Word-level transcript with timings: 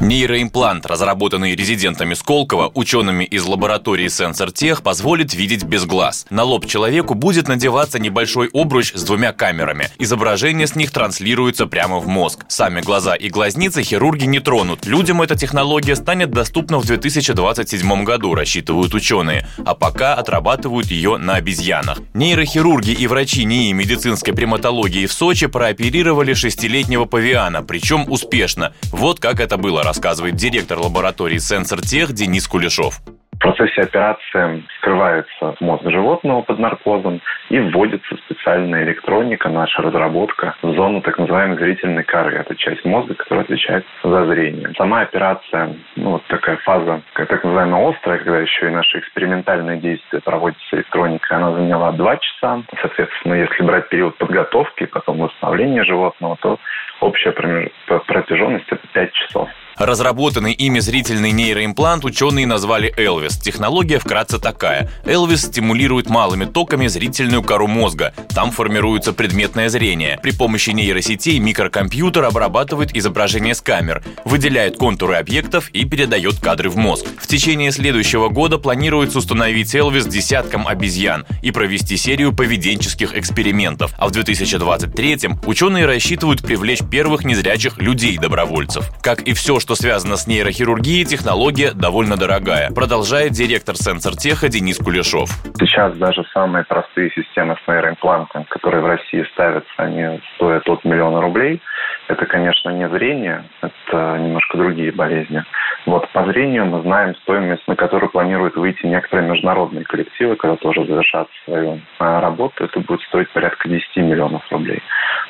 Нейроимплант, 0.00 0.86
разработанный 0.86 1.56
резидентами 1.56 2.14
Сколково, 2.14 2.70
учеными 2.74 3.24
из 3.24 3.44
лаборатории 3.44 4.06
SensorTech, 4.06 4.80
позволит 4.80 5.34
видеть 5.34 5.64
без 5.64 5.86
глаз. 5.86 6.24
На 6.30 6.44
лоб 6.44 6.66
человеку 6.66 7.14
будет 7.14 7.48
надеваться 7.48 7.98
небольшой 7.98 8.48
обруч 8.52 8.92
с 8.94 9.02
двумя 9.02 9.32
камерами. 9.32 9.88
Изображение 9.98 10.68
с 10.68 10.76
них 10.76 10.92
транслируется 10.92 11.66
прямо 11.66 11.98
в 11.98 12.06
мозг. 12.06 12.44
Сами 12.46 12.80
глаза 12.80 13.16
и 13.16 13.28
глазницы 13.28 13.82
хирурги 13.82 14.24
не 14.24 14.38
тронут. 14.38 14.86
Людям 14.86 15.20
эта 15.20 15.34
технология 15.34 15.96
станет 15.96 16.30
доступна 16.30 16.78
в 16.78 16.86
2027 16.86 18.04
году, 18.04 18.36
рассчитывают 18.36 18.94
ученые. 18.94 19.48
А 19.64 19.74
пока 19.74 20.14
отрабатывают 20.14 20.86
ее 20.92 21.16
на 21.16 21.34
обезьянах. 21.34 21.98
Нейрохирурги 22.14 22.92
и 22.92 23.08
врачи 23.08 23.44
НИИ 23.44 23.72
медицинской 23.72 24.32
приматологии 24.32 25.06
в 25.06 25.12
Сочи 25.12 25.48
прооперировали 25.48 26.34
шестилетнего 26.34 27.04
павиана, 27.04 27.64
причем 27.64 28.04
успешно. 28.08 28.72
Вот 28.92 29.18
как 29.18 29.40
это 29.40 29.56
было 29.56 29.87
рассказывает 29.88 30.34
директор 30.34 30.78
лаборатории 30.78 31.38
SensorTech 31.38 32.12
Денис 32.12 32.46
Кулешов. 32.46 33.00
В 33.32 33.38
процессе 33.38 33.82
операции 33.82 34.64
скрывается 34.78 35.54
мозг 35.60 35.84
животного 35.84 36.42
под 36.42 36.58
наркозом 36.58 37.22
и 37.48 37.58
вводится 37.58 38.16
специальная 38.26 38.84
электроника, 38.84 39.48
наша 39.48 39.80
разработка, 39.80 40.56
в 40.60 40.74
зону 40.74 41.00
так 41.00 41.18
называемой 41.18 41.56
зрительной 41.56 42.02
коры. 42.02 42.36
Это 42.36 42.54
часть 42.56 42.84
мозга, 42.84 43.14
которая 43.14 43.44
отвечает 43.44 43.86
за 44.02 44.26
зрение. 44.26 44.74
Сама 44.76 45.02
операция, 45.02 45.74
ну, 45.96 46.10
вот 46.10 46.24
такая 46.26 46.56
фаза, 46.58 47.00
так 47.14 47.42
называемая 47.44 47.90
острая, 47.90 48.18
когда 48.18 48.40
еще 48.40 48.66
и 48.66 48.74
наши 48.74 48.98
экспериментальные 48.98 49.78
действия 49.78 50.20
проводятся 50.20 50.76
электроникой, 50.76 51.36
она 51.36 51.52
заняла 51.52 51.92
два 51.92 52.18
часа. 52.18 52.62
Соответственно, 52.82 53.34
если 53.34 53.62
брать 53.62 53.88
период 53.88 54.18
подготовки, 54.18 54.84
потом 54.84 55.20
восстановления 55.20 55.84
животного, 55.84 56.36
то 56.42 56.58
общая 57.00 57.30
протяженность 57.30 58.66
это 58.68 58.86
5 58.92 59.12
часов. 59.12 59.48
Разработанный 59.78 60.52
ими 60.52 60.80
зрительный 60.80 61.30
нейроимплант 61.30 62.04
ученые 62.04 62.46
назвали 62.46 62.92
Элвис. 62.96 63.38
Технология 63.38 64.00
вкратце 64.00 64.38
такая. 64.38 64.90
Элвис 65.04 65.42
стимулирует 65.42 66.10
малыми 66.10 66.46
токами 66.46 66.88
зрительную 66.88 67.44
кору 67.44 67.68
мозга. 67.68 68.12
Там 68.34 68.50
формируется 68.50 69.12
предметное 69.12 69.68
зрение. 69.68 70.18
При 70.20 70.32
помощи 70.32 70.70
нейросетей 70.70 71.38
микрокомпьютер 71.38 72.24
обрабатывает 72.24 72.96
изображение 72.96 73.54
с 73.54 73.60
камер, 73.60 74.02
выделяет 74.24 74.76
контуры 74.76 75.14
объектов 75.14 75.70
и 75.70 75.84
передает 75.84 76.40
кадры 76.40 76.70
в 76.70 76.76
мозг. 76.76 77.06
В 77.20 77.28
течение 77.28 77.70
следующего 77.70 78.28
года 78.30 78.58
планируется 78.58 79.18
установить 79.18 79.74
Элвис 79.76 80.06
десяткам 80.06 80.66
обезьян 80.66 81.24
и 81.40 81.52
провести 81.52 81.96
серию 81.96 82.32
поведенческих 82.32 83.16
экспериментов. 83.16 83.92
А 83.96 84.08
в 84.08 84.10
2023 84.10 85.18
ученые 85.46 85.86
рассчитывают 85.86 86.42
привлечь 86.42 86.80
первых 86.90 87.24
незрячих 87.24 87.78
людей-добровольцев. 87.78 88.90
Как 89.02 89.22
и 89.22 89.34
все, 89.34 89.60
что 89.60 89.67
связано 89.74 90.16
с 90.16 90.26
нейрохирургией, 90.26 91.04
технология 91.04 91.72
довольно 91.72 92.16
дорогая, 92.16 92.70
продолжает 92.70 93.32
директор 93.32 93.76
Сенсортеха 93.76 94.48
Денис 94.48 94.78
Кулешов. 94.78 95.30
Сейчас 95.58 95.96
даже 95.96 96.24
самые 96.32 96.64
простые 96.64 97.10
системы 97.10 97.56
с 97.64 97.68
нейроимплантом, 97.68 98.44
которые 98.44 98.82
в 98.82 98.86
России 98.86 99.24
ставятся, 99.32 99.70
они 99.76 100.20
стоят 100.36 100.68
от 100.68 100.84
миллиона 100.84 101.20
рублей. 101.20 101.60
Это, 102.08 102.24
конечно, 102.24 102.70
не 102.70 102.88
зрение, 102.88 103.44
это 103.60 104.18
немножко 104.18 104.56
другие 104.56 104.92
болезни. 104.92 105.44
Вот 105.86 106.08
по 106.10 106.24
зрению 106.24 106.66
мы 106.66 106.82
знаем 106.82 107.14
стоимость, 107.16 107.66
на 107.66 107.76
которую 107.76 108.10
планируют 108.10 108.56
выйти 108.56 108.84
некоторые 108.86 109.28
международные 109.28 109.84
коллективы, 109.84 110.36
когда 110.36 110.56
тоже 110.56 110.84
завершат 110.84 111.28
свою 111.44 111.80
а, 111.98 112.20
работу. 112.20 112.64
Это 112.64 112.80
будет 112.80 113.00
стоить 113.02 113.30
порядка 113.30 113.68
10 113.68 113.96
миллионов 113.96 114.42
рублей. 114.50 114.82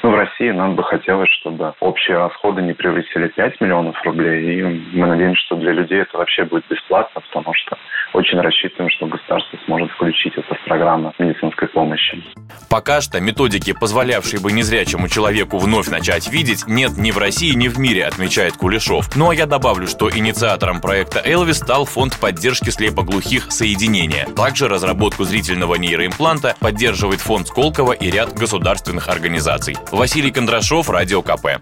Ну, 0.08 0.14
в 0.14 0.16
России 0.16 0.50
нам 0.52 0.74
бы 0.74 0.82
хотелось, 0.84 1.28
чтобы 1.32 1.74
общие 1.80 2.16
расходы 2.16 2.62
не 2.62 2.72
превысили 2.72 3.28
5 3.28 3.60
миллионов 3.60 4.02
рублей. 4.04 4.58
И 4.58 4.62
мы 4.96 5.06
надеемся, 5.06 5.42
что 5.42 5.56
для 5.56 5.72
людей 5.72 6.00
это 6.00 6.16
вообще 6.16 6.46
будет 6.46 6.64
бесплатно, 6.70 7.20
потому 7.30 7.52
что 7.54 7.76
очень 8.18 8.40
рассчитываем, 8.40 8.90
что 8.90 9.06
государство 9.06 9.58
сможет 9.66 9.90
включить 9.92 10.34
это 10.36 10.54
в 10.54 10.64
программу 10.64 11.14
медицинской 11.18 11.68
помощи. 11.68 12.22
Пока 12.68 13.00
что 13.00 13.20
методики, 13.20 13.72
позволявшие 13.72 14.40
бы 14.40 14.50
незрячему 14.50 15.08
человеку 15.08 15.58
вновь 15.58 15.88
начать 15.88 16.28
видеть, 16.28 16.66
нет 16.66 16.98
ни 16.98 17.12
в 17.12 17.18
России, 17.18 17.54
ни 17.54 17.68
в 17.68 17.78
мире, 17.78 18.04
отмечает 18.04 18.56
Кулешов. 18.56 19.14
Ну 19.14 19.30
а 19.30 19.34
я 19.34 19.46
добавлю, 19.46 19.86
что 19.86 20.10
инициатором 20.10 20.80
проекта 20.80 21.22
Элвис 21.24 21.58
стал 21.58 21.84
фонд 21.84 22.18
поддержки 22.20 22.70
слепоглухих 22.70 23.52
«Соединения». 23.52 24.26
Также 24.36 24.68
разработку 24.68 25.22
зрительного 25.22 25.76
нейроимпланта 25.76 26.56
поддерживает 26.60 27.20
фонд 27.20 27.46
Сколково 27.46 27.92
и 27.92 28.10
ряд 28.10 28.32
государственных 28.32 29.08
организаций. 29.08 29.76
Василий 29.92 30.32
Кондрашов, 30.32 30.90
Радио 30.90 31.22
КП. 31.22 31.60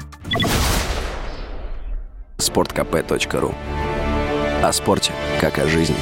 Спорткп.ру 2.38 3.54
О 4.62 4.72
спорте, 4.72 5.12
как 5.40 5.58
о 5.58 5.66
жизни. 5.66 5.96